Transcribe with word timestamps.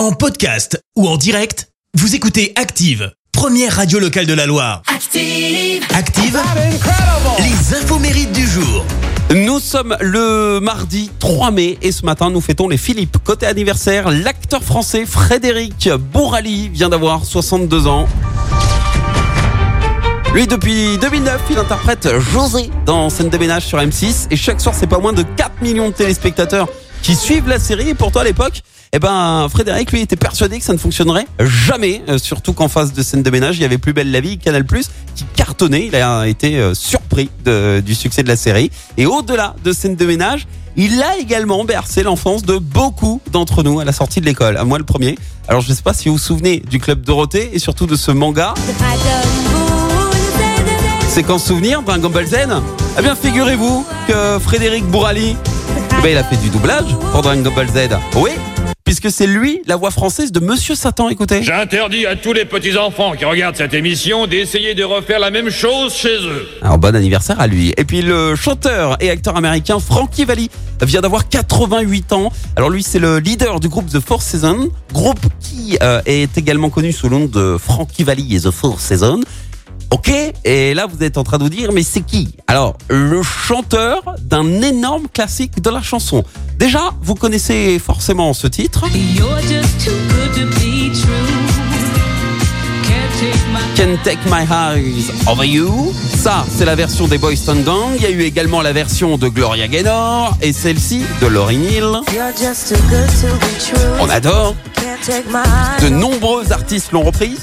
En 0.00 0.12
podcast 0.12 0.82
ou 0.96 1.06
en 1.06 1.18
direct, 1.18 1.68
vous 1.92 2.14
écoutez 2.14 2.54
Active, 2.56 3.12
première 3.32 3.76
radio 3.76 3.98
locale 3.98 4.24
de 4.24 4.32
la 4.32 4.46
Loire. 4.46 4.80
Active. 4.86 5.84
Active, 5.94 6.40
les 7.38 7.76
infos 7.76 7.98
mérites 7.98 8.32
du 8.32 8.46
jour. 8.46 8.86
Nous 9.34 9.60
sommes 9.60 9.98
le 10.00 10.58
mardi 10.58 11.10
3 11.18 11.50
mai 11.50 11.76
et 11.82 11.92
ce 11.92 12.06
matin 12.06 12.30
nous 12.30 12.40
fêtons 12.40 12.66
les 12.66 12.78
Philippe. 12.78 13.18
Côté 13.22 13.44
anniversaire, 13.44 14.10
l'acteur 14.10 14.64
français 14.64 15.04
Frédéric 15.04 15.90
Bourali 16.14 16.70
vient 16.70 16.88
d'avoir 16.88 17.26
62 17.26 17.86
ans. 17.86 18.08
Lui, 20.32 20.46
depuis 20.46 20.96
2009, 20.96 21.42
il 21.50 21.58
interprète 21.58 22.08
José 22.32 22.70
dans 22.86 23.10
Scène 23.10 23.28
de 23.28 23.36
ménage 23.36 23.66
sur 23.66 23.76
M6 23.76 24.28
et 24.30 24.36
chaque 24.36 24.62
soir, 24.62 24.74
c'est 24.74 24.86
pas 24.86 24.98
moins 24.98 25.12
de 25.12 25.24
4 25.24 25.60
millions 25.60 25.90
de 25.90 25.94
téléspectateurs 25.94 26.68
qui 27.02 27.14
suivent 27.14 27.48
la 27.48 27.58
série 27.58 27.88
et 27.90 27.94
pourtant 27.94 28.20
à 28.20 28.24
l'époque, 28.24 28.62
eh 28.92 28.98
ben, 28.98 29.46
Frédéric, 29.48 29.92
lui, 29.92 30.00
était 30.00 30.16
persuadé 30.16 30.58
que 30.58 30.64
ça 30.64 30.72
ne 30.72 30.78
fonctionnerait 30.78 31.26
jamais, 31.38 32.02
euh, 32.08 32.18
surtout 32.18 32.52
qu'en 32.52 32.66
face 32.68 32.92
de 32.92 33.02
scène 33.02 33.22
de 33.22 33.30
ménage, 33.30 33.56
il 33.58 33.62
y 33.62 33.64
avait 33.64 33.78
Plus 33.78 33.92
Belle 33.92 34.10
la 34.10 34.20
Vie, 34.20 34.36
Canal+, 34.38 34.64
qui 35.14 35.24
cartonnait. 35.36 35.86
Il 35.86 35.94
a 35.96 36.26
été 36.26 36.56
euh, 36.58 36.74
surpris 36.74 37.30
de- 37.44 37.80
du 37.86 37.94
succès 37.94 38.22
de 38.24 38.28
la 38.28 38.36
série. 38.36 38.70
Et 38.96 39.06
au-delà 39.06 39.54
de 39.64 39.72
scène 39.72 39.94
de 39.94 40.04
ménage, 40.06 40.48
il 40.76 41.00
a 41.02 41.18
également 41.18 41.64
bercé 41.64 42.02
l'enfance 42.02 42.42
de 42.42 42.58
beaucoup 42.58 43.20
d'entre 43.30 43.62
nous 43.62 43.78
à 43.80 43.84
la 43.84 43.92
sortie 43.92 44.20
de 44.20 44.26
l'école. 44.26 44.56
À 44.56 44.64
moi 44.64 44.78
le 44.78 44.84
premier. 44.84 45.16
Alors, 45.46 45.60
je 45.62 45.70
ne 45.70 45.74
sais 45.74 45.82
pas 45.82 45.94
si 45.94 46.08
vous 46.08 46.14
vous 46.16 46.20
souvenez 46.20 46.58
du 46.68 46.80
Club 46.80 47.02
Dorothée 47.02 47.50
et 47.52 47.58
surtout 47.60 47.86
de 47.86 47.94
ce 47.96 48.10
manga. 48.10 48.54
Séquence 51.08 51.44
souvenir, 51.44 51.82
Dragon 51.82 52.08
Ball 52.08 52.26
Z. 52.26 52.34
Eh 52.98 53.02
bien, 53.02 53.16
figurez-vous 53.16 53.84
que 54.06 54.38
Frédéric 54.40 54.84
Bourali, 54.86 55.36
ben, 56.02 56.12
il 56.12 56.16
a 56.16 56.24
fait 56.24 56.36
du 56.36 56.48
doublage 56.48 56.96
pour 57.12 57.20
Dragon 57.20 57.42
Ball 57.54 57.68
Z. 57.68 57.90
Oui, 58.16 58.30
puisque 58.84 59.10
c'est 59.10 59.26
lui, 59.26 59.60
la 59.66 59.76
voix 59.76 59.90
française 59.90 60.32
de 60.32 60.40
Monsieur 60.40 60.74
Satan. 60.74 61.10
Écoutez. 61.10 61.42
J'interdis 61.42 62.06
à 62.06 62.16
tous 62.16 62.32
les 62.32 62.46
petits-enfants 62.46 63.12
qui 63.12 63.24
regardent 63.26 63.56
cette 63.56 63.74
émission 63.74 64.26
d'essayer 64.26 64.74
de 64.74 64.82
refaire 64.82 65.18
la 65.18 65.30
même 65.30 65.50
chose 65.50 65.94
chez 65.94 66.16
eux. 66.16 66.48
Alors, 66.62 66.78
bon 66.78 66.96
anniversaire 66.96 67.38
à 67.38 67.46
lui. 67.46 67.74
Et 67.76 67.84
puis, 67.84 68.00
le 68.00 68.34
chanteur 68.34 68.96
et 69.00 69.10
acteur 69.10 69.36
américain 69.36 69.78
Frankie 69.78 70.24
Valli 70.24 70.50
vient 70.80 71.02
d'avoir 71.02 71.28
88 71.28 72.12
ans. 72.14 72.32
Alors, 72.56 72.70
lui, 72.70 72.82
c'est 72.82 72.98
le 72.98 73.18
leader 73.18 73.60
du 73.60 73.68
groupe 73.68 73.90
The 73.90 74.00
Four 74.00 74.22
Seasons, 74.22 74.70
groupe 74.92 75.20
qui 75.38 75.76
euh, 75.82 76.00
est 76.06 76.38
également 76.38 76.70
connu 76.70 76.92
sous 76.92 77.08
le 77.10 77.18
nom 77.18 77.26
de 77.26 77.58
Frankie 77.58 78.04
Valli 78.04 78.36
et 78.36 78.40
The 78.40 78.50
Four 78.50 78.80
Seasons. 78.80 79.20
Ok, 79.90 80.12
et 80.44 80.74
là 80.74 80.86
vous 80.86 81.02
êtes 81.04 81.18
en 81.18 81.24
train 81.24 81.38
de 81.38 81.42
vous 81.42 81.50
dire, 81.50 81.72
mais 81.72 81.82
c'est 81.82 82.02
qui? 82.02 82.28
Alors, 82.46 82.76
le 82.88 83.22
chanteur 83.22 84.02
d'un 84.20 84.62
énorme 84.62 85.08
classique 85.12 85.60
de 85.60 85.70
la 85.70 85.82
chanson. 85.82 86.22
Déjà, 86.58 86.92
vous 87.02 87.14
connaissez 87.14 87.78
forcément 87.78 88.32
ce 88.32 88.46
titre. 88.46 88.84
You're 88.94 89.40
just 89.40 89.84
too 89.84 89.90
good 90.08 90.32
to 90.34 90.46
be 90.60 90.92
true. 90.92 91.60
Can't 93.76 94.02
take 94.04 94.18
my 94.26 94.44
Eyes 94.50 95.10
Over 95.26 95.46
You. 95.46 95.92
Ça, 96.16 96.44
c'est 96.54 96.64
la 96.64 96.74
version 96.74 97.08
des 97.08 97.18
Boys 97.18 97.36
Stone 97.36 97.62
Gang. 97.64 97.94
Il 97.96 98.02
y 98.02 98.06
a 98.06 98.10
eu 98.10 98.22
également 98.22 98.62
la 98.62 98.72
version 98.72 99.16
de 99.16 99.28
Gloria 99.28 99.68
Gaynor 99.68 100.36
et 100.42 100.52
celle-ci 100.52 101.02
de 101.20 101.26
Lauryn 101.26 101.62
Hill. 101.62 102.00
On 104.00 104.08
adore. 104.08 104.54
De 105.80 105.88
nombreux 105.88 106.52
artistes 106.52 106.92
l'ont 106.92 107.02
reprise, 107.02 107.42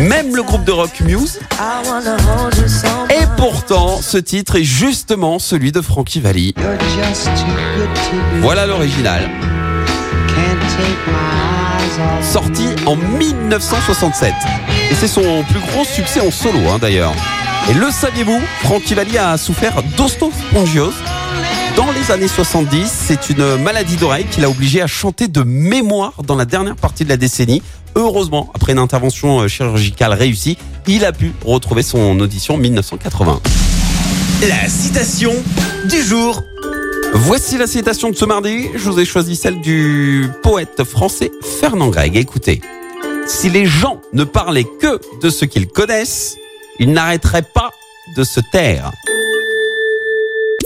même 0.00 0.34
le 0.34 0.42
groupe 0.42 0.64
de 0.64 0.72
rock 0.72 1.00
Muse. 1.00 1.38
Et 3.10 3.24
pourtant, 3.36 4.00
ce 4.02 4.18
titre 4.18 4.56
est 4.56 4.64
justement 4.64 5.38
celui 5.38 5.70
de 5.70 5.80
Frankie 5.80 6.20
Valli. 6.20 6.52
Voilà 8.40 8.66
l'original, 8.66 9.30
sorti 12.20 12.66
en 12.86 12.96
1967. 12.96 14.34
Et 14.90 14.94
c'est 14.94 15.06
son 15.06 15.44
plus 15.44 15.60
gros 15.70 15.84
succès 15.84 16.20
en 16.20 16.32
solo 16.32 16.58
hein, 16.68 16.78
d'ailleurs. 16.80 17.14
Et 17.70 17.74
le 17.74 17.90
saviez-vous, 17.90 18.40
Frankie 18.62 18.94
Valli 18.94 19.18
a 19.18 19.38
souffert 19.38 19.82
d'ostospongiose 19.96 20.94
dans 21.76 21.90
les 21.92 22.10
années 22.10 22.28
70. 22.28 22.90
C'est 22.90 23.30
une 23.30 23.56
maladie 23.56 23.96
d'oreille 23.96 24.26
qui 24.30 24.40
l'a 24.40 24.48
obligé 24.48 24.80
à 24.80 24.86
chanter 24.86 25.28
de 25.28 25.42
mémoire 25.42 26.22
dans 26.22 26.36
la 26.36 26.44
dernière 26.44 26.76
partie 26.76 27.04
de 27.04 27.08
la 27.08 27.16
décennie. 27.16 27.62
Heureusement, 27.96 28.50
après 28.54 28.72
une 28.72 28.78
intervention 28.78 29.40
euh, 29.40 29.48
chirurgicale 29.48 30.12
réussie, 30.12 30.58
il 30.86 31.04
a 31.04 31.12
pu 31.12 31.32
retrouver 31.44 31.82
son 31.82 32.18
audition 32.20 32.54
en 32.54 32.58
1980. 32.58 33.40
La 34.48 34.68
citation 34.68 35.32
du 35.88 36.02
jour. 36.02 36.42
Voici 37.14 37.56
la 37.56 37.66
citation 37.66 38.10
de 38.10 38.16
ce 38.16 38.24
mardi. 38.24 38.68
Je 38.74 38.90
vous 38.90 38.98
ai 38.98 39.04
choisi 39.04 39.36
celle 39.36 39.60
du 39.60 40.28
poète 40.42 40.82
français 40.84 41.30
Fernand 41.60 41.88
Gregg. 41.88 42.16
Écoutez, 42.16 42.60
si 43.26 43.48
les 43.48 43.66
gens 43.66 44.00
ne 44.12 44.24
parlaient 44.24 44.66
que 44.80 45.00
de 45.22 45.30
ce 45.30 45.44
qu'ils 45.44 45.68
connaissent, 45.68 46.36
ils 46.80 46.92
n'arrêteraient 46.92 47.46
pas 47.54 47.70
de 48.16 48.24
se 48.24 48.40
taire. 48.40 48.90